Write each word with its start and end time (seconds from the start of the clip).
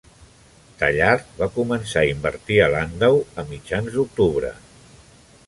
Tallard 0.77 1.27
va 1.41 1.49
començar 1.57 2.03
a 2.05 2.07
invertir 2.13 2.59
a 2.61 2.71
Landau 2.77 3.21
a 3.43 3.47
mitjans 3.53 3.93
d'octubre. 4.01 4.53